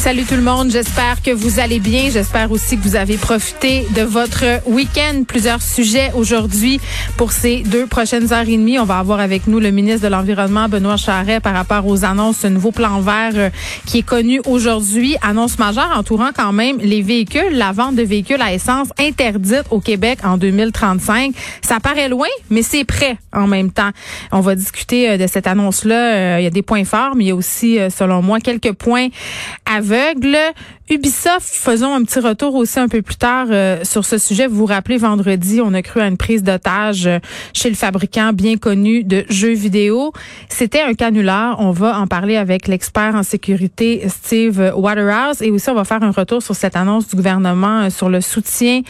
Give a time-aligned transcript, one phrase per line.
[0.00, 2.08] Salut tout le monde, j'espère que vous allez bien.
[2.10, 5.24] J'espère aussi que vous avez profité de votre week-end.
[5.28, 6.80] Plusieurs sujets aujourd'hui
[7.18, 8.78] pour ces deux prochaines heures et demie.
[8.78, 12.38] On va avoir avec nous le ministre de l'Environnement, Benoît Charret, par rapport aux annonces,
[12.38, 13.50] ce nouveau plan vert euh,
[13.84, 15.16] qui est connu aujourd'hui.
[15.20, 19.80] Annonce majeure entourant quand même les véhicules, la vente de véhicules à essence interdite au
[19.80, 21.34] Québec en 2035.
[21.60, 23.90] Ça paraît loin, mais c'est prêt en même temps.
[24.32, 26.14] On va discuter euh, de cette annonce-là.
[26.14, 28.72] Euh, il y a des points forts, mais il y a aussi, selon moi, quelques
[28.72, 29.08] points
[29.70, 29.82] à
[30.90, 34.48] Ubisoft, faisons un petit retour aussi un peu plus tard euh, sur ce sujet.
[34.48, 37.20] Vous vous rappelez, vendredi, on a cru à une prise d'otage euh,
[37.52, 40.12] chez le fabricant bien connu de jeux vidéo.
[40.48, 41.60] C'était un canular.
[41.60, 46.02] On va en parler avec l'expert en sécurité Steve Waterhouse et aussi on va faire
[46.02, 48.82] un retour sur cette annonce du gouvernement euh, sur le soutien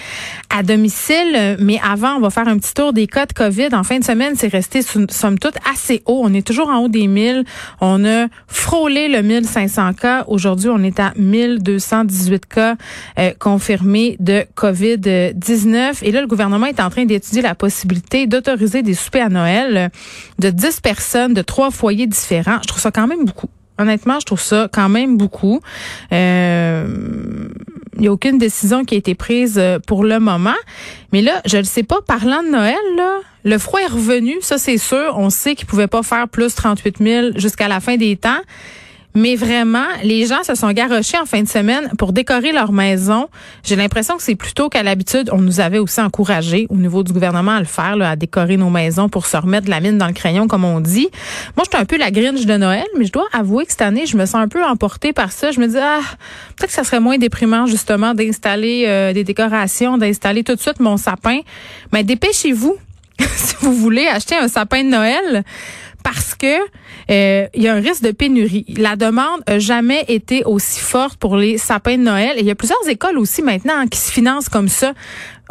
[0.48, 1.58] à domicile.
[1.60, 3.74] Mais avant, on va faire un petit tour des cas de COVID.
[3.74, 6.22] En fin de semaine, c'est resté somme toute assez haut.
[6.24, 7.44] On est toujours en haut des 1000.
[7.82, 10.24] On a frôlé le 1500 cas.
[10.28, 12.76] Aujourd'hui, on est à 1200 118 cas
[13.18, 15.98] euh, confirmés de COVID-19.
[16.02, 19.90] Et là, le gouvernement est en train d'étudier la possibilité d'autoriser des soupers à Noël
[20.38, 22.58] de 10 personnes de trois foyers différents.
[22.62, 23.48] Je trouve ça quand même beaucoup.
[23.78, 25.60] Honnêtement, je trouve ça quand même beaucoup.
[26.12, 26.86] Euh,
[27.96, 30.54] il n'y a aucune décision qui a été prise euh, pour le moment.
[31.12, 34.58] Mais là, je ne sais pas, parlant de Noël, là, le froid est revenu, ça
[34.58, 35.14] c'est sûr.
[35.16, 38.40] On sait qu'il pouvait pas faire plus 38 000 jusqu'à la fin des temps.
[39.14, 43.28] Mais vraiment, les gens se sont garochés en fin de semaine pour décorer leur maison.
[43.64, 47.12] J'ai l'impression que c'est plutôt qu'à l'habitude, on nous avait aussi encouragé au niveau du
[47.12, 49.98] gouvernement à le faire, là, à décorer nos maisons pour se remettre de la mine
[49.98, 51.08] dans le crayon, comme on dit.
[51.56, 54.06] Moi, j'étais un peu la gringe de Noël, mais je dois avouer que cette année,
[54.06, 55.50] je me sens un peu emportée par ça.
[55.50, 56.00] Je me dis, ah,
[56.56, 60.78] peut-être que ça serait moins déprimant, justement, d'installer euh, des décorations, d'installer tout de suite
[60.78, 61.40] mon sapin.
[61.92, 62.76] Mais dépêchez-vous
[63.20, 65.44] si vous voulez acheter un sapin de Noël
[66.02, 66.58] parce que
[67.10, 68.64] euh, il y a un risque de pénurie.
[68.76, 72.36] La demande n'a jamais été aussi forte pour les sapins de Noël.
[72.36, 74.92] Et il y a plusieurs écoles aussi maintenant qui se financent comme ça.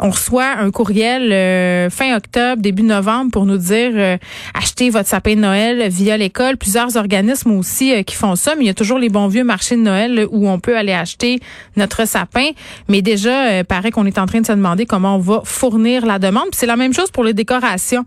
[0.02, 4.16] On reçoit un courriel euh, fin octobre, début novembre pour nous dire euh,
[4.54, 6.56] achetez votre sapin de Noël via l'école.
[6.56, 9.76] Plusieurs organismes aussi qui font ça, mais il y a toujours les bons vieux marchés
[9.76, 11.40] de Noël où on peut aller acheter
[11.76, 12.50] notre sapin.
[12.88, 16.18] Mais déjà, paraît qu'on est en train de se demander comment on va fournir la
[16.18, 16.48] demande.
[16.52, 18.06] c'est la même chose pour les décorations.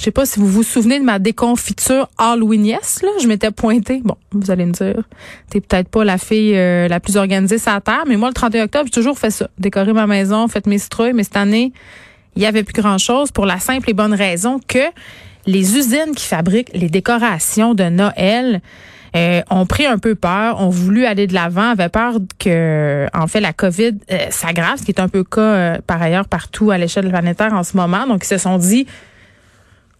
[0.00, 3.10] Je sais pas si vous vous souvenez de ma déconfiture Halloween yes, là.
[3.20, 4.00] Je m'étais pointée.
[4.02, 5.02] Bon, vous allez me dire,
[5.50, 8.32] t'es peut-être pas la fille euh, la plus organisée sur la terre, mais moi, le
[8.32, 9.50] 31 octobre, j'ai toujours fait ça.
[9.58, 11.74] Décorer ma maison, fait mes citrouilles, mais cette année,
[12.34, 14.78] il y avait plus grand chose pour la simple et bonne raison que
[15.44, 18.62] les usines qui fabriquent les décorations de Noël,
[19.16, 23.26] euh, ont pris un peu peur, ont voulu aller de l'avant, avaient peur que, en
[23.26, 26.70] fait, la COVID euh, s'aggrave, ce qui est un peu le cas par ailleurs partout
[26.70, 28.06] à l'échelle planétaire en ce moment.
[28.06, 28.86] Donc, ils se sont dit,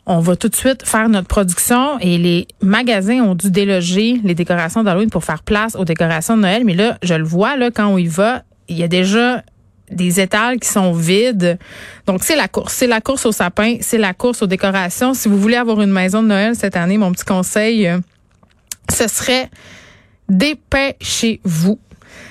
[0.06, 4.34] on va tout de suite faire notre production et les magasins ont dû déloger les
[4.34, 6.64] décorations d'Halloween pour faire place aux décorations de Noël.
[6.64, 9.42] Mais là, je le vois, là, quand on y va, il y a déjà
[9.90, 11.58] des étals qui sont vides.
[12.06, 12.74] Donc, c'est la course.
[12.74, 15.14] C'est la course au sapin, c'est la course aux décorations.
[15.14, 17.98] Si vous voulez avoir une maison de Noël cette année, mon petit conseil, euh,
[18.90, 19.50] ce serait
[20.28, 21.78] dépêchez-vous